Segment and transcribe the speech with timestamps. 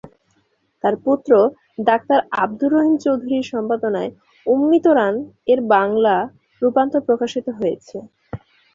[0.83, 1.31] তার পুত্র
[1.87, 4.11] ডাক্তার আব্দুর রহিম চৌধুরীর সম্পাদনায়
[4.45, 6.15] "উম্মিতরান"-এর বাংলা
[6.61, 7.97] রূপান্তর প্রকাশিত হয়েছে।